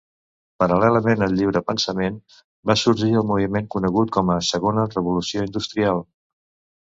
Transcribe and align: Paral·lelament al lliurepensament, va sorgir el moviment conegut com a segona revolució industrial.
Paral·lelament 0.61 1.19
al 1.25 1.35
lliurepensament, 1.39 2.15
va 2.71 2.77
sorgir 2.83 3.11
el 3.21 3.27
moviment 3.33 3.69
conegut 3.75 4.13
com 4.17 4.33
a 4.37 4.41
segona 4.49 4.89
revolució 4.95 5.45
industrial. 5.49 6.05